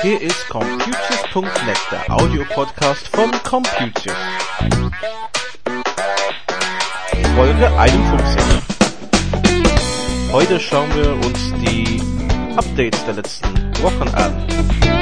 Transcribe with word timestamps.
Hier 0.00 0.20
ist 0.22 0.48
Computers.net, 0.48 1.76
der 1.90 2.10
Audiopodcast 2.10 3.08
von 3.08 3.30
Computers. 3.42 4.16
Folge 7.36 7.70
51. 7.78 8.42
Heute 10.32 10.60
schauen 10.60 10.94
wir 10.94 11.12
uns 11.12 11.52
die 11.56 12.00
Updates 12.56 13.04
der 13.04 13.14
letzten 13.14 13.82
Wochen 13.82 14.08
an. 14.14 14.97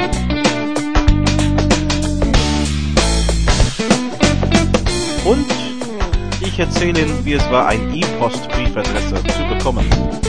Ich 6.57 6.61
erzähle 6.61 7.01
Ihnen, 7.01 7.23
wie 7.23 7.33
es 7.33 7.51
war, 7.51 7.67
ein 7.67 7.93
E-Post-Briefadresse 7.93 9.15
zu 9.15 9.55
bekommen. 9.55 10.26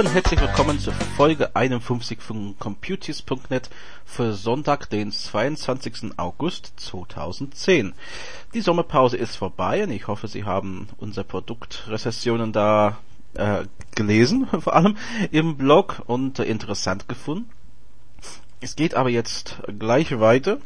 Und 0.00 0.14
herzlich 0.14 0.40
willkommen 0.40 0.78
zur 0.78 0.94
Folge 0.94 1.54
51 1.54 2.22
von 2.22 2.58
Computers.net 2.58 3.68
für 4.06 4.32
Sonntag, 4.32 4.88
den 4.88 5.12
22. 5.12 6.12
August 6.16 6.72
2010. 6.76 7.92
Die 8.54 8.62
Sommerpause 8.62 9.18
ist 9.18 9.36
vorbei 9.36 9.82
und 9.82 9.90
ich 9.90 10.06
hoffe, 10.06 10.26
Sie 10.26 10.44
haben 10.44 10.88
unsere 10.96 11.24
Produktrezessionen 11.24 12.50
da 12.50 12.96
äh, 13.34 13.64
gelesen, 13.94 14.46
vor 14.60 14.74
allem 14.74 14.96
im 15.32 15.58
Blog 15.58 16.00
und 16.06 16.38
äh, 16.38 16.44
interessant 16.44 17.06
gefunden. 17.06 17.50
Es 18.62 18.76
geht 18.76 18.94
aber 18.94 19.10
jetzt 19.10 19.60
gleich 19.78 20.18
weiter 20.18 20.56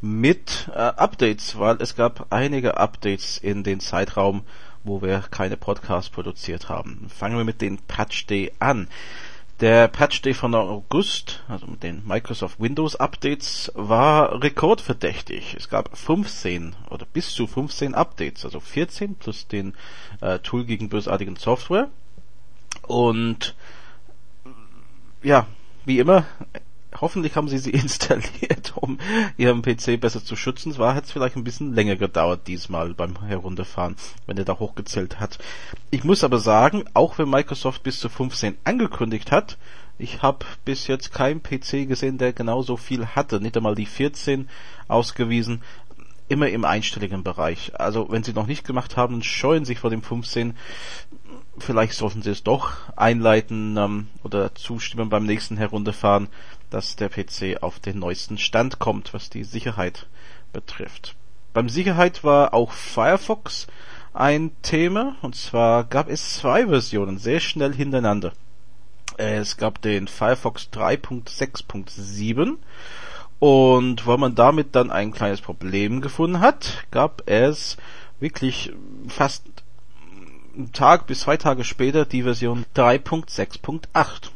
mit 0.00 0.70
äh, 0.72 0.78
Updates, 0.78 1.58
weil 1.58 1.76
es 1.82 1.94
gab 1.94 2.28
einige 2.30 2.78
Updates 2.78 3.36
in 3.36 3.64
den 3.64 3.80
Zeitraum 3.80 4.44
wo 4.84 5.02
wir 5.02 5.24
keine 5.30 5.56
Podcasts 5.56 6.10
produziert 6.10 6.68
haben. 6.68 7.08
Fangen 7.08 7.36
wir 7.36 7.44
mit 7.44 7.60
den 7.60 7.78
Patch 7.78 8.26
Day 8.26 8.52
an. 8.58 8.88
Der 9.60 9.88
Patch 9.88 10.22
Day 10.22 10.34
von 10.34 10.54
August, 10.54 11.42
also 11.48 11.66
mit 11.66 11.82
den 11.82 12.06
Microsoft 12.06 12.60
Windows 12.60 12.94
Updates, 12.94 13.72
war 13.74 14.40
rekordverdächtig. 14.40 15.56
Es 15.58 15.68
gab 15.68 15.96
15 15.98 16.76
oder 16.90 17.06
bis 17.06 17.34
zu 17.34 17.48
15 17.48 17.94
Updates, 17.94 18.44
also 18.44 18.60
14 18.60 19.16
plus 19.16 19.48
den 19.48 19.74
äh, 20.20 20.38
Tool 20.38 20.64
gegen 20.64 20.88
bösartigen 20.88 21.34
Software. 21.34 21.88
Und 22.82 23.56
ja, 25.24 25.46
wie 25.84 25.98
immer, 25.98 26.24
hoffentlich 27.00 27.36
haben 27.36 27.48
Sie 27.48 27.58
sie 27.58 27.70
installiert, 27.72 28.72
um 28.76 28.98
Ihren 29.36 29.62
PC 29.62 30.00
besser 30.00 30.24
zu 30.24 30.36
schützen. 30.36 30.70
Es 30.70 30.78
war 30.78 30.94
jetzt 30.96 31.12
vielleicht 31.12 31.36
ein 31.36 31.44
bisschen 31.44 31.74
länger 31.74 31.96
gedauert 31.96 32.46
diesmal 32.46 32.94
beim 32.94 33.22
Herunterfahren, 33.22 33.96
wenn 34.26 34.38
er 34.38 34.44
da 34.44 34.58
hochgezählt 34.58 35.20
hat. 35.20 35.38
Ich 35.90 36.04
muss 36.04 36.24
aber 36.24 36.38
sagen, 36.38 36.84
auch 36.94 37.18
wenn 37.18 37.30
Microsoft 37.30 37.82
bis 37.82 38.00
zu 38.00 38.08
15 38.08 38.56
angekündigt 38.64 39.32
hat, 39.32 39.58
ich 40.00 40.22
habe 40.22 40.46
bis 40.64 40.86
jetzt 40.86 41.12
keinen 41.12 41.42
PC 41.42 41.88
gesehen, 41.88 42.18
der 42.18 42.32
genauso 42.32 42.76
viel 42.76 43.04
hatte. 43.04 43.40
Nicht 43.40 43.56
einmal 43.56 43.74
die 43.74 43.86
14 43.86 44.48
ausgewiesen 44.86 45.62
immer 46.28 46.48
im 46.48 46.64
einstelligen 46.64 47.24
Bereich. 47.24 47.72
Also 47.74 48.06
wenn 48.10 48.22
Sie 48.22 48.32
noch 48.32 48.46
nicht 48.46 48.64
gemacht 48.64 48.96
haben, 48.96 49.22
scheuen 49.22 49.64
sich 49.64 49.78
vor 49.78 49.90
dem 49.90 50.02
15. 50.02 50.54
Vielleicht 51.58 51.94
sollten 51.94 52.22
Sie 52.22 52.30
es 52.30 52.44
doch 52.44 52.72
einleiten 52.96 53.76
ähm, 53.76 54.06
oder 54.22 54.54
zustimmen 54.54 55.08
beim 55.08 55.24
nächsten 55.24 55.56
Herunterfahren 55.56 56.28
dass 56.70 56.96
der 56.96 57.08
PC 57.08 57.62
auf 57.62 57.78
den 57.78 57.98
neuesten 57.98 58.38
Stand 58.38 58.78
kommt, 58.78 59.14
was 59.14 59.30
die 59.30 59.44
Sicherheit 59.44 60.06
betrifft. 60.52 61.14
Beim 61.52 61.68
Sicherheit 61.68 62.24
war 62.24 62.54
auch 62.54 62.72
Firefox 62.72 63.66
ein 64.12 64.50
Thema, 64.62 65.16
und 65.22 65.34
zwar 65.34 65.84
gab 65.84 66.08
es 66.08 66.34
zwei 66.34 66.66
Versionen 66.66 67.18
sehr 67.18 67.40
schnell 67.40 67.74
hintereinander. 67.74 68.32
Es 69.16 69.56
gab 69.56 69.82
den 69.82 70.08
Firefox 70.08 70.68
3.6.7 70.72 72.56
und 73.38 74.06
weil 74.06 74.18
man 74.18 74.34
damit 74.34 74.74
dann 74.74 74.90
ein 74.90 75.12
kleines 75.12 75.40
Problem 75.40 76.00
gefunden 76.00 76.40
hat, 76.40 76.84
gab 76.90 77.22
es 77.26 77.76
wirklich 78.20 78.72
fast 79.08 79.44
einen 80.56 80.72
Tag 80.72 81.06
bis 81.06 81.20
zwei 81.20 81.36
Tage 81.36 81.64
später 81.64 82.04
die 82.04 82.24
Version 82.24 82.66
3.6.8. 82.74 84.30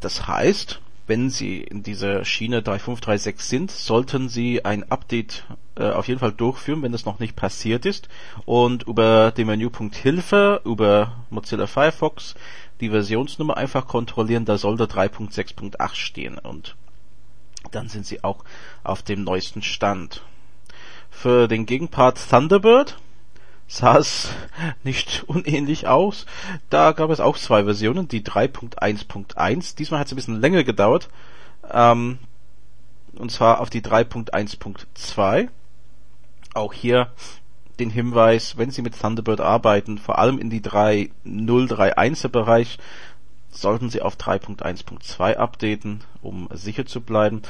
Das 0.00 0.28
heißt, 0.28 0.80
wenn 1.06 1.30
Sie 1.30 1.60
in 1.60 1.82
dieser 1.82 2.24
Schiene 2.24 2.62
3536 2.62 3.40
sind, 3.40 3.70
sollten 3.70 4.28
Sie 4.28 4.64
ein 4.64 4.90
Update 4.90 5.44
äh, 5.76 5.90
auf 5.90 6.08
jeden 6.08 6.20
Fall 6.20 6.32
durchführen, 6.32 6.82
wenn 6.82 6.92
das 6.92 7.04
noch 7.04 7.18
nicht 7.18 7.36
passiert 7.36 7.84
ist 7.84 8.08
und 8.46 8.84
über 8.84 9.30
den 9.32 9.46
Menüpunkt 9.46 9.96
Hilfe, 9.96 10.62
über 10.64 11.24
Mozilla 11.30 11.66
Firefox 11.66 12.34
die 12.80 12.90
Versionsnummer 12.90 13.56
einfach 13.56 13.86
kontrollieren, 13.86 14.44
da 14.44 14.58
sollte 14.58 14.84
3.6.8 14.84 15.94
stehen 15.94 16.38
und 16.38 16.76
dann 17.70 17.88
sind 17.88 18.06
Sie 18.06 18.22
auch 18.24 18.44
auf 18.82 19.02
dem 19.02 19.24
neuesten 19.24 19.62
Stand. 19.62 20.22
Für 21.10 21.48
den 21.48 21.66
Gegenpart 21.66 22.18
Thunderbird 22.28 22.98
sah 23.66 23.96
es 23.96 24.30
nicht 24.82 25.24
unähnlich 25.26 25.86
aus. 25.86 26.26
Da 26.70 26.92
gab 26.92 27.10
es 27.10 27.20
auch 27.20 27.38
zwei 27.38 27.64
Versionen, 27.64 28.08
die 28.08 28.22
3.1.1. 28.22 29.76
Diesmal 29.76 30.00
hat 30.00 30.06
es 30.06 30.12
ein 30.12 30.16
bisschen 30.16 30.40
länger 30.40 30.64
gedauert. 30.64 31.08
Ähm, 31.70 32.18
und 33.16 33.30
zwar 33.30 33.60
auf 33.60 33.70
die 33.70 33.82
3.1.2. 33.82 35.48
Auch 36.54 36.72
hier 36.72 37.10
den 37.78 37.90
Hinweis, 37.90 38.56
wenn 38.56 38.70
Sie 38.70 38.82
mit 38.82 38.98
Thunderbird 39.00 39.40
arbeiten, 39.40 39.98
vor 39.98 40.18
allem 40.18 40.38
in 40.38 40.50
die 40.50 40.60
3.031er 40.60 42.28
Bereich, 42.28 42.78
sollten 43.50 43.90
Sie 43.90 44.02
auf 44.02 44.16
3.1.2 44.16 45.34
updaten, 45.34 46.02
um 46.22 46.48
sicher 46.52 46.86
zu 46.86 47.00
bleiben. 47.00 47.42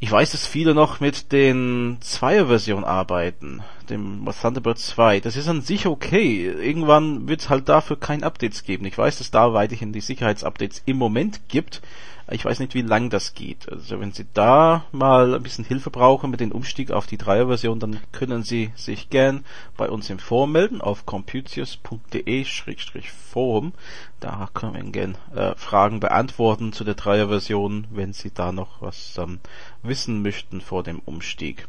Ich 0.00 0.12
weiß, 0.12 0.30
dass 0.30 0.46
viele 0.46 0.74
noch 0.74 1.00
mit 1.00 1.32
den 1.32 1.96
Zweier-Version 2.00 2.84
arbeiten, 2.84 3.62
dem 3.90 4.24
Thunderbird 4.40 4.78
2. 4.78 5.18
Das 5.18 5.34
ist 5.34 5.48
an 5.48 5.60
sich 5.60 5.86
okay. 5.86 6.46
Irgendwann 6.46 7.26
wird 7.26 7.40
es 7.40 7.48
halt 7.48 7.68
dafür 7.68 7.98
kein 7.98 8.22
Updates 8.22 8.62
geben. 8.62 8.84
Ich 8.84 8.96
weiß, 8.96 9.18
dass 9.18 9.32
da 9.32 9.54
weiterhin 9.54 9.92
die 9.92 10.00
Sicherheitsupdates 10.00 10.82
im 10.86 10.98
Moment 10.98 11.48
gibt, 11.48 11.82
ich 12.30 12.44
weiß 12.44 12.60
nicht, 12.60 12.74
wie 12.74 12.82
lang 12.82 13.08
das 13.10 13.34
geht. 13.34 13.68
Also 13.70 14.00
wenn 14.00 14.12
Sie 14.12 14.26
da 14.34 14.84
mal 14.92 15.34
ein 15.34 15.42
bisschen 15.42 15.64
Hilfe 15.64 15.90
brauchen 15.90 16.30
mit 16.30 16.38
dem 16.40 16.52
Umstieg 16.52 16.90
auf 16.90 17.06
die 17.06 17.16
Dreier-Version, 17.16 17.80
dann 17.80 18.00
können 18.12 18.42
Sie 18.42 18.70
sich 18.74 19.08
gern 19.08 19.46
bei 19.76 19.88
uns 19.88 20.10
im 20.10 20.18
Forum 20.18 20.52
melden 20.52 20.82
auf 20.82 21.06
computius.de-forum. 21.06 23.72
Da 24.20 24.50
können 24.52 24.74
wir 24.74 24.80
Ihnen 24.80 24.92
gern 24.92 25.16
äh, 25.34 25.54
Fragen 25.56 26.00
beantworten 26.00 26.72
zu 26.72 26.84
der 26.84 26.94
Dreier-Version, 26.94 27.86
wenn 27.90 28.12
Sie 28.12 28.30
da 28.30 28.52
noch 28.52 28.82
was 28.82 29.16
ähm, 29.18 29.40
wissen 29.82 30.20
möchten 30.22 30.60
vor 30.60 30.82
dem 30.82 30.98
Umstieg. 30.98 31.66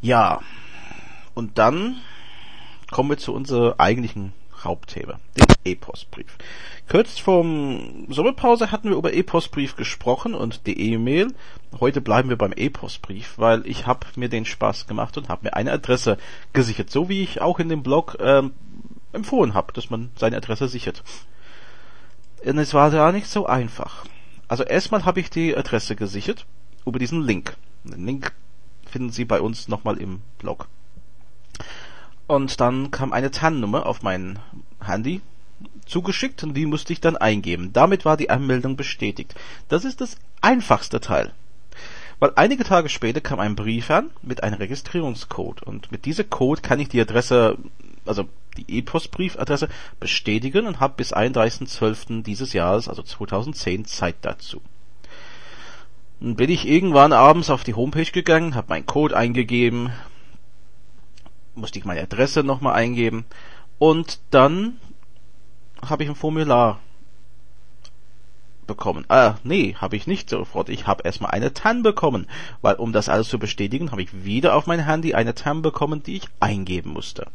Ja, 0.00 0.40
und 1.34 1.58
dann 1.58 2.00
kommen 2.90 3.10
wir 3.10 3.18
zu 3.18 3.32
unserer 3.32 3.78
eigentlichen 3.78 4.32
Hauptthema, 4.62 5.20
E-Postbrief. 5.64 6.36
Kurz 6.88 7.18
vorm 7.18 8.06
Sommerpause 8.08 8.70
hatten 8.70 8.90
wir 8.90 8.96
über 8.96 9.12
E-Postbrief 9.12 9.76
gesprochen 9.76 10.34
und 10.34 10.66
die 10.66 10.92
E-Mail. 10.92 11.28
Heute 11.80 12.00
bleiben 12.00 12.28
wir 12.28 12.36
beim 12.36 12.52
E-Postbrief, 12.54 13.34
weil 13.36 13.66
ich 13.66 13.86
habe 13.86 14.06
mir 14.16 14.28
den 14.28 14.44
Spaß 14.44 14.86
gemacht 14.86 15.16
und 15.16 15.28
habe 15.28 15.44
mir 15.44 15.54
eine 15.54 15.72
Adresse 15.72 16.18
gesichert, 16.52 16.90
so 16.90 17.08
wie 17.08 17.22
ich 17.22 17.40
auch 17.40 17.58
in 17.58 17.68
dem 17.68 17.82
Blog 17.82 18.16
ähm, 18.20 18.52
empfohlen 19.12 19.54
habe, 19.54 19.72
dass 19.72 19.90
man 19.90 20.10
seine 20.16 20.36
Adresse 20.36 20.68
sichert. 20.68 21.02
Und 22.44 22.58
es 22.58 22.74
war 22.74 22.90
gar 22.90 23.12
nicht 23.12 23.26
so 23.26 23.46
einfach. 23.46 24.04
Also 24.48 24.64
erstmal 24.64 25.04
habe 25.04 25.20
ich 25.20 25.30
die 25.30 25.56
Adresse 25.56 25.96
gesichert 25.96 26.46
über 26.84 26.98
diesen 26.98 27.22
Link. 27.22 27.56
Den 27.84 28.04
Link 28.04 28.32
finden 28.86 29.10
Sie 29.10 29.24
bei 29.24 29.40
uns 29.40 29.68
nochmal 29.68 29.96
im 29.96 30.20
Blog. 30.38 30.68
Und 32.26 32.60
dann 32.60 32.90
kam 32.90 33.12
eine 33.12 33.30
TAN-Nummer 33.30 33.86
auf 33.86 34.02
mein 34.02 34.38
Handy 34.84 35.20
zugeschickt 35.86 36.42
und 36.42 36.54
die 36.54 36.66
musste 36.66 36.92
ich 36.92 37.00
dann 37.00 37.16
eingeben. 37.16 37.72
Damit 37.72 38.04
war 38.04 38.16
die 38.16 38.30
Anmeldung 38.30 38.76
bestätigt. 38.76 39.34
Das 39.68 39.84
ist 39.84 40.00
das 40.00 40.16
einfachste 40.40 41.00
Teil. 41.00 41.32
Weil 42.20 42.32
einige 42.36 42.64
Tage 42.64 42.88
später 42.88 43.20
kam 43.20 43.40
ein 43.40 43.56
Brief 43.56 43.90
an 43.90 44.10
mit 44.22 44.42
einem 44.42 44.54
Registrierungscode 44.54 45.62
und 45.62 45.92
mit 45.92 46.04
diesem 46.04 46.30
Code 46.30 46.62
kann 46.62 46.80
ich 46.80 46.88
die 46.88 47.00
Adresse 47.00 47.58
also 48.06 48.28
die 48.56 48.78
E-Post-Briefadresse 48.78 49.68
bestätigen 49.98 50.66
und 50.66 50.80
habe 50.80 50.94
bis 50.96 51.14
31.12. 51.14 52.22
dieses 52.22 52.52
Jahres, 52.52 52.88
also 52.88 53.02
2010, 53.02 53.84
Zeit 53.86 54.16
dazu. 54.22 54.60
Dann 56.20 56.36
bin 56.36 56.50
ich 56.50 56.66
irgendwann 56.66 57.12
abends 57.12 57.50
auf 57.50 57.64
die 57.64 57.74
Homepage 57.74 58.10
gegangen, 58.10 58.54
habe 58.54 58.68
meinen 58.68 58.86
Code 58.86 59.16
eingegeben, 59.16 59.90
musste 61.54 61.78
ich 61.78 61.84
meine 61.84 62.02
Adresse 62.02 62.44
nochmal 62.44 62.74
eingeben 62.74 63.24
und 63.78 64.20
dann 64.30 64.78
habe 65.90 66.04
ich 66.04 66.08
ein 66.08 66.14
Formular 66.14 66.80
bekommen. 68.66 69.04
Ah, 69.08 69.34
nee, 69.44 69.74
habe 69.78 69.96
ich 69.96 70.06
nicht 70.06 70.30
sofort. 70.30 70.68
Ich 70.68 70.86
habe 70.86 71.02
erstmal 71.04 71.30
eine 71.30 71.52
TAN 71.52 71.82
bekommen, 71.82 72.26
weil 72.62 72.76
um 72.76 72.92
das 72.92 73.08
alles 73.08 73.28
zu 73.28 73.38
bestätigen, 73.38 73.90
habe 73.90 74.02
ich 74.02 74.24
wieder 74.24 74.54
auf 74.54 74.66
mein 74.66 74.84
Handy 74.84 75.14
eine 75.14 75.34
TAN 75.34 75.62
bekommen, 75.62 76.02
die 76.02 76.16
ich 76.16 76.28
eingeben 76.40 76.90
musste. 76.90 77.26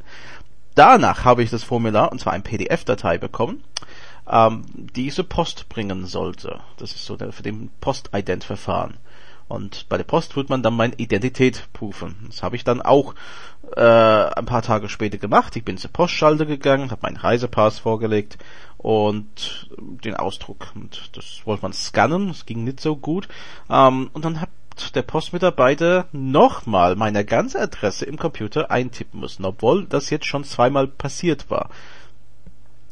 Danach 0.75 1.25
habe 1.25 1.43
ich 1.43 1.49
das 1.49 1.63
Formular, 1.63 2.11
und 2.11 2.19
zwar 2.19 2.33
ein 2.33 2.43
PDF-Datei 2.43 3.17
bekommen, 3.17 3.63
ähm, 4.29 4.63
diese 4.95 5.23
Post 5.23 5.67
bringen 5.69 6.05
sollte. 6.05 6.59
Das 6.77 6.91
ist 6.91 7.05
so 7.05 7.15
der, 7.17 7.31
für 7.31 7.43
den 7.43 7.69
Postident-Verfahren. 7.81 8.97
Und 9.49 9.89
bei 9.89 9.97
der 9.97 10.03
Post 10.03 10.35
wird 10.35 10.49
man 10.49 10.63
dann 10.63 10.75
meine 10.75 10.93
Identität 10.95 11.67
prüfen. 11.73 12.15
Das 12.27 12.43
habe 12.43 12.55
ich 12.55 12.63
dann 12.63 12.81
auch 12.81 13.15
äh, 13.75 13.81
ein 13.81 14.45
paar 14.45 14.61
Tage 14.61 14.89
später 14.89 15.17
gemacht. 15.17 15.55
Ich 15.55 15.65
bin 15.65 15.77
zur 15.77 15.91
Postschalter 15.91 16.45
gegangen, 16.45 16.91
habe 16.91 17.01
meinen 17.01 17.17
Reisepass 17.17 17.79
vorgelegt 17.79 18.37
und 18.77 19.67
den 19.77 20.15
Ausdruck. 20.15 20.67
Und 20.75 21.09
das 21.13 21.41
wollte 21.45 21.63
man 21.63 21.73
scannen, 21.73 22.27
das 22.29 22.45
ging 22.45 22.63
nicht 22.63 22.79
so 22.79 22.95
gut. 22.95 23.27
Ähm, 23.69 24.11
und 24.13 24.23
dann 24.23 24.39
hat 24.39 24.49
der 24.93 25.01
Postmitarbeiter 25.01 26.07
nochmal 26.11 26.95
meine 26.95 27.25
ganze 27.25 27.59
Adresse 27.59 28.05
im 28.05 28.17
Computer 28.17 28.71
eintippen 28.71 29.19
müssen, 29.19 29.45
obwohl 29.45 29.85
das 29.85 30.09
jetzt 30.11 30.25
schon 30.25 30.43
zweimal 30.43 30.87
passiert 30.87 31.49
war. 31.49 31.69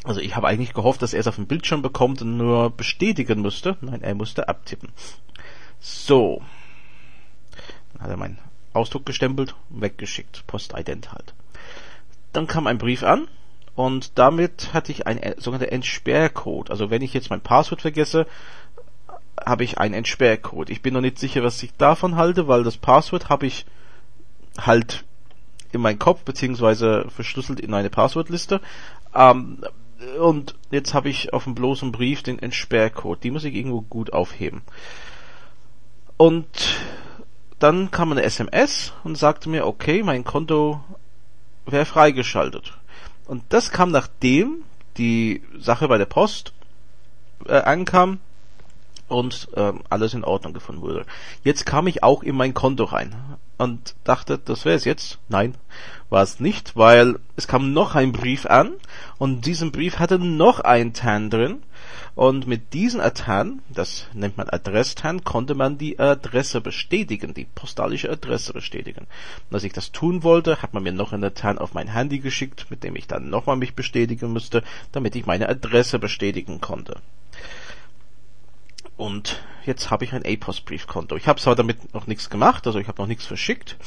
Also 0.04 0.22
ich 0.22 0.36
habe 0.36 0.48
eigentlich 0.48 0.74
gehofft, 0.74 1.02
dass 1.02 1.14
er 1.14 1.20
es 1.20 1.28
auf 1.28 1.36
dem 1.36 1.48
Bildschirm 1.48 1.82
bekommt 1.82 2.22
und 2.22 2.38
nur 2.38 2.70
bestätigen 2.70 3.42
müsste. 3.42 3.78
Nein, 3.82 4.02
er 4.02 4.16
musste 4.16 4.48
abtippen. 4.50 4.90
So. 5.88 6.42
Dann 7.94 8.02
hat 8.02 8.10
er 8.10 8.18
meinen 8.18 8.40
Ausdruck 8.74 9.06
gestempelt 9.06 9.56
und 9.70 9.82
weggeschickt. 9.82 10.46
Postident 10.46 11.14
halt. 11.14 11.34
Dann 12.34 12.46
kam 12.46 12.68
ein 12.68 12.78
Brief 12.78 13.04
an 13.04 13.28
und 13.76 14.18
damit 14.20 14.74
hatte 14.74 14.92
ich 14.92 15.08
einen 15.08 15.40
sogenannten 15.40 15.74
Entsperrcode. 15.74 16.72
Also 16.72 16.90
wenn 16.90 17.02
ich 17.02 17.14
jetzt 17.14 17.30
mein 17.30 17.42
Passwort 17.42 17.82
vergesse, 17.82 18.28
habe 19.46 19.64
ich 19.64 19.78
einen 19.78 19.94
Entsperrcode. 19.94 20.70
Ich 20.70 20.82
bin 20.82 20.94
noch 20.94 21.02
nicht 21.02 21.20
sicher, 21.20 21.42
was 21.42 21.64
ich 21.64 21.74
davon 21.78 22.18
halte, 22.18 22.48
weil 22.48 22.64
das 22.64 22.78
Passwort 22.78 23.30
habe 23.30 23.46
ich 23.46 23.66
halt 24.60 25.06
in 25.72 25.82
meinen 25.82 26.00
Kopf 26.00 26.24
beziehungsweise 26.24 27.06
verschlüsselt 27.10 27.60
in 27.60 27.74
eine 27.74 27.90
Passwortliste. 27.90 28.62
Ähm, 29.16 29.64
und 30.20 30.56
jetzt 30.70 30.94
habe 30.94 31.10
ich 31.10 31.34
auf 31.34 31.46
dem 31.46 31.56
bloßen 31.56 31.92
Brief 31.92 32.24
den 32.24 32.40
Entsperrcode. 32.40 33.24
Die 33.24 33.32
muss 33.32 33.46
ich 33.46 33.56
irgendwo 33.56 33.82
gut 33.82 34.12
aufheben. 34.12 34.64
Und 36.18 36.48
dann 37.60 37.92
kam 37.92 38.12
eine 38.12 38.24
SMS 38.24 38.94
und 39.04 39.18
sagte 39.18 39.50
mir, 39.50 39.66
okay, 39.66 40.04
mein 40.04 40.24
Konto 40.24 40.84
wäre 41.66 41.86
freigeschaltet. 41.86 42.74
Und 43.26 43.44
das 43.50 43.72
kam 43.72 43.92
nachdem 43.92 44.64
die 44.98 45.44
Sache 45.58 45.88
bei 45.88 45.98
der 45.98 46.06
Post 46.06 46.54
äh, 47.46 47.54
ankam 47.54 48.20
und 49.08 49.48
äh, 49.56 49.74
alles 49.90 50.14
in 50.14 50.24
Ordnung 50.24 50.54
gefunden 50.54 50.82
wurde. 50.82 51.06
Jetzt 51.44 51.66
kam 51.66 51.88
ich 51.88 52.04
auch 52.04 52.24
in 52.24 52.36
mein 52.36 52.54
Konto 52.54 52.84
rein 52.86 53.16
und 53.58 53.96
dachte, 54.04 54.38
das 54.38 54.66
wäre 54.66 54.76
es 54.76 54.86
jetzt. 54.86 55.20
Nein, 55.30 55.56
war 56.10 56.24
es 56.24 56.40
nicht, 56.40 56.76
weil 56.76 57.20
es 57.36 57.48
kam 57.48 57.74
noch 57.74 57.96
ein 57.96 58.12
Brief 58.12 58.46
an 58.46 58.74
und 59.18 59.46
diesen 59.46 59.72
Brief 59.72 60.00
hatte 60.00 60.20
noch 60.20 60.60
ein 60.60 60.94
TAN 60.94 61.30
drin 61.30 61.64
und 62.18 62.48
mit 62.48 62.74
diesem 62.74 63.00
TAN, 63.14 63.62
das 63.70 64.08
nennt 64.12 64.38
man 64.38 64.50
Adress-TAN, 64.50 65.24
konnte 65.24 65.54
man 65.54 65.78
die 65.78 66.00
Adresse 66.00 66.62
bestätigen, 66.62 67.36
die 67.36 67.46
postalische 67.46 68.10
Adresse 68.10 68.54
bestätigen. 68.54 69.06
Und 69.48 69.54
als 69.54 69.64
ich 69.64 69.72
das 69.72 69.92
tun 69.92 70.24
wollte, 70.24 70.64
hat 70.64 70.74
man 70.74 70.82
mir 70.82 70.94
noch 70.94 71.14
eine 71.14 71.36
TAN 71.36 71.60
auf 71.60 71.76
mein 71.76 71.90
Handy 71.90 72.18
geschickt, 72.18 72.72
mit 72.72 72.84
dem 72.84 72.96
ich 72.96 73.06
dann 73.06 73.30
nochmal 73.30 73.56
mich 73.56 73.76
bestätigen 73.76 74.34
müsste, 74.34 74.64
damit 74.92 75.16
ich 75.16 75.28
meine 75.28 75.48
Adresse 75.48 76.00
bestätigen 76.00 76.60
konnte. 76.60 77.02
Und 78.98 79.44
jetzt 79.68 79.92
habe 79.92 80.04
ich 80.04 80.14
ein 80.14 80.26
A-Post-Briefkonto. 80.26 81.18
Ich 81.18 81.28
habe 81.28 81.40
zwar 81.40 81.56
damit 81.56 81.94
noch 81.94 82.08
nichts 82.08 82.32
gemacht, 82.32 82.66
also 82.66 82.80
ich 82.80 82.88
habe 82.88 83.00
noch 83.00 83.08
nichts 83.08 83.28
verschickt, 83.28 83.78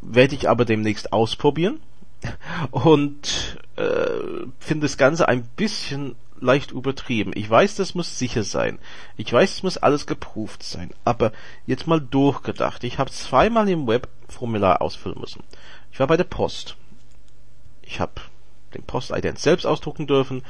werde 0.00 0.36
ich 0.36 0.48
aber 0.48 0.64
demnächst 0.64 1.12
ausprobieren 1.12 1.80
und 2.70 3.58
äh, 3.76 4.46
finde 4.58 4.86
das 4.86 4.96
Ganze 4.96 5.28
ein 5.28 5.44
bisschen 5.44 6.16
leicht 6.40 6.72
übertrieben. 6.72 7.32
Ich 7.34 7.48
weiß, 7.48 7.76
das 7.76 7.94
muss 7.94 8.18
sicher 8.18 8.42
sein. 8.42 8.78
Ich 9.16 9.32
weiß, 9.32 9.54
es 9.54 9.62
muss 9.62 9.78
alles 9.78 10.06
geprüft 10.06 10.62
sein. 10.62 10.90
Aber 11.04 11.32
jetzt 11.66 11.86
mal 11.86 12.00
durchgedacht. 12.00 12.84
Ich 12.84 12.98
habe 12.98 13.10
zweimal 13.10 13.68
im 13.68 13.86
Web 13.86 14.08
Formular 14.28 14.82
ausfüllen 14.82 15.20
müssen. 15.20 15.42
Ich 15.92 16.00
war 16.00 16.06
bei 16.06 16.16
der 16.16 16.24
Post. 16.24 16.76
Ich 17.82 18.00
habe 18.00 18.12
den 18.74 18.82
Postident 18.82 19.38
selbst 19.38 19.66
ausdrucken 19.66 20.06
dürfen. 20.06 20.42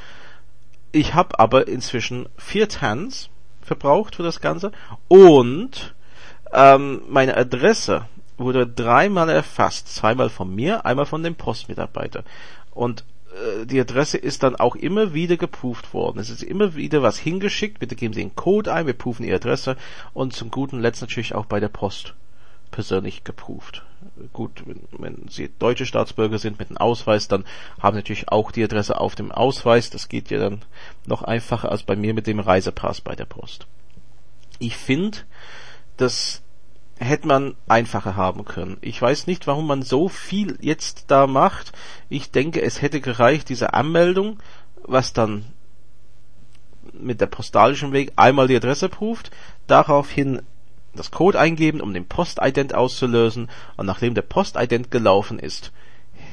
Ich 0.92 1.14
habe 1.14 1.38
aber 1.38 1.68
inzwischen 1.68 2.28
vier 2.36 2.68
TANs 2.68 3.28
verbraucht 3.62 4.16
für 4.16 4.22
das 4.22 4.40
Ganze 4.40 4.72
und 5.08 5.94
ähm, 6.52 7.02
meine 7.08 7.36
Adresse 7.36 8.06
wurde 8.38 8.66
dreimal 8.66 9.28
erfasst, 9.28 9.94
zweimal 9.94 10.30
von 10.30 10.54
mir, 10.54 10.86
einmal 10.86 11.06
von 11.06 11.22
dem 11.22 11.34
Postmitarbeiter 11.34 12.22
und 12.72 13.04
äh, 13.36 13.66
die 13.66 13.80
Adresse 13.80 14.18
ist 14.18 14.42
dann 14.42 14.56
auch 14.56 14.76
immer 14.76 15.14
wieder 15.14 15.36
geprüft 15.36 15.92
worden. 15.94 16.18
Es 16.18 16.30
ist 16.30 16.42
immer 16.42 16.74
wieder 16.74 17.02
was 17.02 17.18
hingeschickt, 17.18 17.78
bitte 17.78 17.96
geben 17.96 18.14
Sie 18.14 18.20
den 18.20 18.34
Code 18.34 18.72
ein, 18.72 18.86
wir 18.86 18.94
prüfen 18.94 19.24
Ihre 19.24 19.36
Adresse 19.36 19.76
und 20.14 20.32
zum 20.32 20.50
guten 20.50 20.80
Letzt 20.80 21.00
natürlich 21.00 21.34
auch 21.34 21.46
bei 21.46 21.60
der 21.60 21.68
Post 21.68 22.14
persönlich 22.70 23.24
geprüft. 23.24 23.84
Gut, 24.32 24.62
wenn, 24.66 24.82
wenn 24.98 25.28
Sie 25.28 25.50
deutsche 25.58 25.86
Staatsbürger 25.86 26.38
sind 26.38 26.58
mit 26.58 26.68
einem 26.68 26.78
Ausweis, 26.78 27.28
dann 27.28 27.44
haben 27.80 27.94
Sie 27.94 28.00
natürlich 28.00 28.28
auch 28.28 28.50
die 28.50 28.64
Adresse 28.64 29.00
auf 29.00 29.14
dem 29.14 29.32
Ausweis. 29.32 29.90
Das 29.90 30.08
geht 30.08 30.30
ja 30.30 30.38
dann 30.38 30.62
noch 31.06 31.22
einfacher 31.22 31.70
als 31.70 31.82
bei 31.82 31.96
mir 31.96 32.14
mit 32.14 32.26
dem 32.26 32.40
Reisepass 32.40 33.00
bei 33.00 33.14
der 33.14 33.24
Post. 33.24 33.66
Ich 34.58 34.76
finde, 34.76 35.18
das 35.96 36.42
hätte 36.98 37.28
man 37.28 37.56
einfacher 37.68 38.16
haben 38.16 38.44
können. 38.44 38.78
Ich 38.80 39.00
weiß 39.00 39.26
nicht, 39.26 39.46
warum 39.46 39.66
man 39.66 39.82
so 39.82 40.08
viel 40.08 40.56
jetzt 40.60 41.04
da 41.08 41.26
macht. 41.26 41.72
Ich 42.08 42.30
denke, 42.30 42.62
es 42.62 42.80
hätte 42.80 43.00
gereicht, 43.00 43.48
diese 43.48 43.74
Anmeldung, 43.74 44.38
was 44.82 45.12
dann 45.12 45.44
mit 46.92 47.20
der 47.20 47.26
postalischen 47.26 47.92
Weg 47.92 48.12
einmal 48.16 48.48
die 48.48 48.56
Adresse 48.56 48.88
prüft, 48.88 49.30
daraufhin 49.66 50.42
das 50.94 51.10
Code 51.10 51.38
eingeben, 51.38 51.82
um 51.82 51.92
den 51.92 52.08
Postident 52.08 52.74
auszulösen 52.74 53.50
und 53.76 53.86
nachdem 53.86 54.14
der 54.14 54.22
Postident 54.22 54.90
gelaufen 54.90 55.38
ist, 55.38 55.72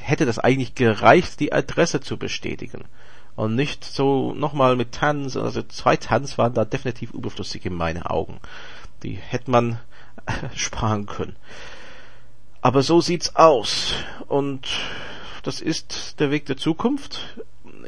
hätte 0.02 0.26
das 0.26 0.40
eigentlich 0.40 0.76
gereicht, 0.76 1.40
die 1.42 1.52
Adresse 1.52 2.00
zu 2.00 2.18
bestätigen. 2.18 2.86
Und 3.36 3.56
nicht 3.56 3.84
so 3.84 4.34
nochmal 4.34 4.76
mit 4.76 4.92
Tanz, 4.92 5.36
also 5.36 5.64
zwei 5.64 5.98
Tanz 5.98 6.38
waren 6.38 6.54
da 6.54 6.66
definitiv 6.66 7.12
überflüssig 7.14 7.66
in 7.66 7.74
meinen 7.74 8.04
Augen. 8.04 8.40
Die 9.02 9.16
hätte 9.16 9.52
man 9.52 9.80
sparen 10.56 11.06
können. 11.06 11.36
Aber 12.62 12.82
so 12.82 13.02
sieht's 13.02 13.36
aus. 13.36 13.94
Und 14.28 14.68
das 15.44 15.60
ist 15.60 16.20
der 16.20 16.32
Weg 16.32 16.46
der 16.46 16.58
Zukunft. 16.58 17.38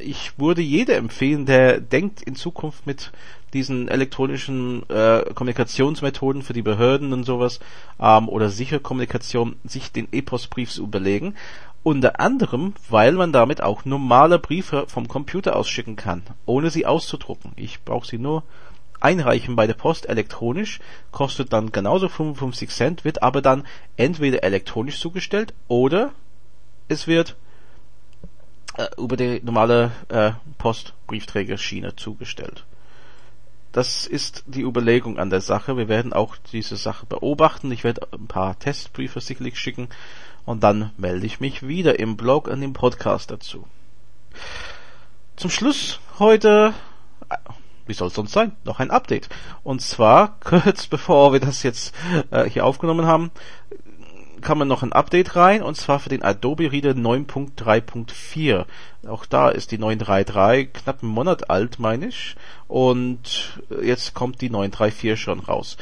Ich 0.01 0.38
würde 0.38 0.62
jeder 0.62 0.98
empfehlen, 0.98 1.46
der 1.46 1.80
denkt 1.80 2.22
in 2.22 2.36
Zukunft 2.36 2.86
mit 2.86 3.12
diesen 3.54 3.88
elektronischen 3.88 4.84
äh, 4.89 5.34
Kommunikationsmethoden 5.34 6.42
für 6.42 6.51
die 6.51 6.62
Behörden 6.62 7.13
und 7.13 7.24
sowas 7.24 7.62
ähm, 8.01 8.27
oder 8.27 8.50
sichere 8.50 8.82
Kommunikation 8.82 9.56
sich 9.63 9.94
den 9.94 10.10
E-Postbrief 10.12 10.70
zu 10.72 10.84
überlegen. 10.84 11.36
Unter 11.82 12.20
anderem, 12.20 12.74
weil 12.89 13.13
man 13.13 13.32
damit 13.32 13.62
auch 13.63 13.86
normale 13.86 14.39
Briefe 14.39 14.86
vom 14.88 15.08
Computer 15.08 15.56
ausschicken 15.56 15.96
kann, 15.96 16.24
ohne 16.46 16.70
sie 16.70 16.86
auszudrucken. 16.86 17.54
Ich 17.56 17.82
brauche 17.86 18.08
sie 18.08 18.18
nur 18.18 18.44
einreichen 19.06 19.56
bei 19.56 19.68
der 19.68 19.76
Post 19.76 20.10
elektronisch, 20.10 20.80
kostet 21.12 21.54
dann 21.54 21.72
genauso 21.72 22.10
55 22.10 22.72
Cent, 22.72 23.06
wird 23.06 23.22
aber 23.22 23.44
dann 23.44 23.68
entweder 23.98 24.44
elektronisch 24.44 25.00
zugestellt 25.00 25.54
oder 25.68 26.12
es 26.88 27.06
wird 27.06 27.36
äh, 28.78 28.88
über 28.98 29.16
die 29.16 29.42
normale 29.44 29.92
äh, 30.10 30.32
Postbriefträgerschiene 30.58 31.96
zugestellt. 31.96 32.66
Das 33.72 34.08
ist 34.08 34.44
die 34.48 34.62
Überlegung 34.62 35.20
an 35.20 35.30
der 35.30 35.42
Sache. 35.42 35.78
Wir 35.78 35.88
werden 35.88 36.14
auch 36.14 36.38
diese 36.52 36.78
Sache 36.78 37.06
beobachten. 37.06 37.72
Ich 37.72 37.84
werde 37.84 38.08
ein 38.12 38.28
paar 38.28 38.58
Testbriefe 38.58 39.20
sicherlich 39.20 39.60
schicken 39.60 39.90
und 40.46 40.64
dann 40.64 40.92
melde 40.98 41.26
ich 41.26 41.42
mich 41.42 41.68
wieder 41.68 42.00
im 42.00 42.18
Blog 42.18 42.48
und 42.48 42.64
im 42.64 42.74
Podcast 42.74 43.30
dazu. 43.30 43.68
Zum 45.36 45.52
Schluss 45.52 46.00
heute, 46.18 46.74
äh, 47.30 47.36
wie 47.88 47.94
soll 47.94 48.08
es 48.08 48.13
sonst 48.13 48.32
sein, 48.32 48.54
noch 48.63 48.80
ein 48.80 48.92
Update. 48.92 49.30
Und 49.63 49.82
zwar 49.82 50.39
kurz 50.44 50.88
bevor 50.88 51.34
wir 51.34 51.39
das 51.39 51.63
jetzt 51.63 51.94
äh, 52.32 52.50
hier 52.50 52.65
aufgenommen 52.65 53.06
haben, 53.06 53.32
kam 54.42 54.60
man 54.60 54.68
noch 54.68 54.84
ein 54.84 54.94
Update 54.94 55.36
rein 55.36 55.63
und 55.63 55.75
zwar 55.75 56.00
für 56.00 56.10
den 56.10 56.24
Adobe 56.24 56.72
Reader 56.72 56.92
9.3.4. 56.92 58.65
Auch 59.08 59.25
da 59.25 59.50
ist 59.50 59.72
die 59.72 59.80
9.3.3 59.80 60.65
knapp 60.65 61.01
einen 61.01 61.12
Monat 61.12 61.50
alt, 61.50 61.80
meine 61.80 62.08
ich. 62.08 62.36
Und 62.68 63.60
jetzt 63.82 64.13
kommt 64.13 64.42
die 64.42 64.51
9.3.4 64.51 65.15
schon 65.18 65.39
raus. 65.39 65.77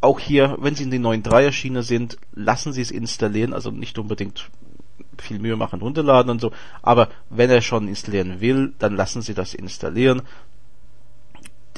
Auch 0.00 0.18
hier, 0.20 0.56
wenn 0.60 0.74
Sie 0.74 0.84
in 0.84 0.90
die 0.90 0.98
9.3er 0.98 1.52
Schiene 1.52 1.82
sind, 1.82 2.18
lassen 2.34 2.72
Sie 2.72 2.82
es 2.82 2.90
installieren, 2.90 3.52
also 3.52 3.70
nicht 3.70 3.98
unbedingt 3.98 4.50
viel 5.16 5.38
Mühe 5.38 5.56
machen, 5.56 5.80
runterladen 5.80 6.30
und 6.30 6.40
so. 6.40 6.52
Aber 6.82 7.08
wenn 7.30 7.50
er 7.50 7.62
schon 7.62 7.88
installieren 7.88 8.40
will, 8.40 8.74
dann 8.78 8.96
lassen 8.96 9.22
Sie 9.22 9.34
das 9.34 9.54
installieren 9.54 10.22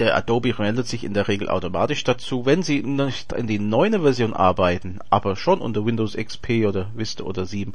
der 0.00 0.16
Adobe 0.16 0.54
meldet 0.58 0.88
sich 0.88 1.04
in 1.04 1.14
der 1.14 1.28
Regel 1.28 1.48
automatisch 1.48 2.02
dazu. 2.04 2.46
Wenn 2.46 2.62
Sie 2.62 2.82
nicht 2.82 3.32
in 3.32 3.46
die 3.46 3.58
neue 3.58 4.00
Version 4.00 4.32
arbeiten, 4.32 4.98
aber 5.10 5.36
schon 5.36 5.60
unter 5.60 5.84
Windows 5.84 6.16
XP 6.16 6.66
oder 6.66 6.90
Vista 6.94 7.22
oder 7.22 7.44
7, 7.44 7.74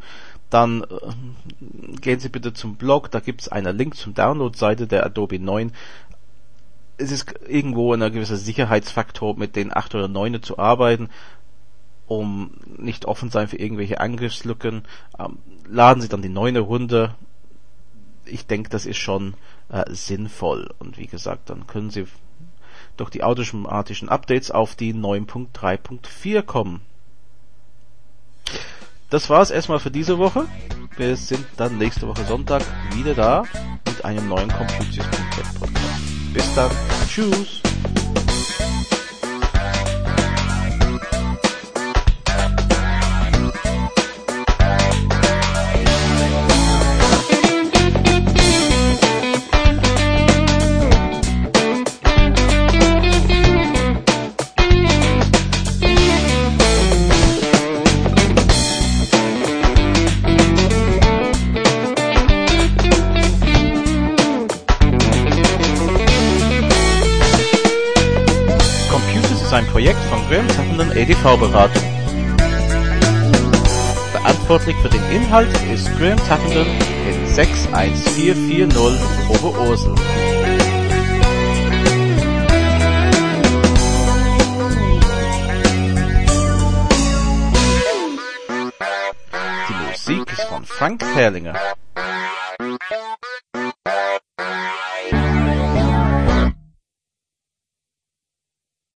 dann 0.49 0.81
äh, 0.83 1.99
gehen 2.01 2.19
Sie 2.19 2.29
bitte 2.29 2.53
zum 2.53 2.75
Blog, 2.75 3.11
da 3.11 3.19
gibt 3.19 3.41
es 3.41 3.49
einen 3.49 3.77
Link 3.77 3.95
zum 3.95 4.15
Download-Seite 4.15 4.87
der 4.87 5.05
Adobe 5.05 5.39
9. 5.39 5.71
Es 6.97 7.11
ist 7.11 7.33
irgendwo 7.47 7.93
ein 7.93 7.99
gewisser 7.99 8.37
Sicherheitsfaktor, 8.37 9.37
mit 9.37 9.55
den 9.55 9.75
8 9.75 9.95
oder 9.95 10.07
9 10.07 10.41
zu 10.41 10.57
arbeiten, 10.57 11.09
um 12.07 12.51
nicht 12.77 13.05
offen 13.05 13.29
sein 13.29 13.47
für 13.47 13.57
irgendwelche 13.57 13.99
Angriffslücken. 13.99 14.83
Ähm, 15.19 15.37
laden 15.69 16.01
Sie 16.01 16.09
dann 16.09 16.23
die 16.23 16.29
9 16.29 16.57
runter. 16.57 17.15
Ich 18.25 18.47
denke, 18.47 18.69
das 18.69 18.87
ist 18.87 18.97
schon 18.97 19.35
äh, 19.69 19.83
sinnvoll. 19.89 20.69
Und 20.79 20.97
wie 20.97 21.07
gesagt, 21.07 21.49
dann 21.49 21.67
können 21.67 21.89
Sie 21.89 22.05
durch 22.97 23.09
die 23.09 23.23
automatischen 23.23 24.09
Updates 24.09 24.51
auf 24.51 24.75
die 24.75 24.93
9.3.4 24.93 26.41
kommen. 26.41 26.81
Das 29.09 29.29
war's 29.29 29.51
erstmal 29.51 29.79
für 29.79 29.91
diese 29.91 30.17
Woche. 30.17 30.47
Wir 30.97 31.15
sind 31.15 31.45
dann 31.57 31.77
nächste 31.77 32.07
Woche 32.07 32.23
Sonntag 32.25 32.63
wieder 32.93 33.13
da 33.13 33.43
mit 33.87 34.03
einem 34.03 34.27
neuen 34.27 34.49
Computers.net 34.49 35.59
Podcast. 35.59 36.33
Bis 36.33 36.55
dann. 36.55 36.71
Tschüss. 37.07 37.64
EDV-Beratung. 70.95 71.83
Verantwortlich 74.11 74.75
für 74.77 74.89
den 74.89 75.03
Inhalt 75.11 75.49
ist 75.73 75.93
Graham 75.97 76.17
Tappenden 76.25 76.67
in 77.07 77.27
61440 77.27 79.29
Oberursel. 79.29 79.95
Die 89.67 89.73
Musik 89.89 90.31
ist 90.31 90.43
von 90.43 90.65
Frank 90.65 91.03
Perlinger. 91.13 91.55